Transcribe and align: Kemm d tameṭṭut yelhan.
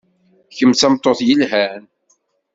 Kemm 0.57 0.71
d 0.73 0.77
tameṭṭut 0.77 1.19
yelhan. 1.27 1.83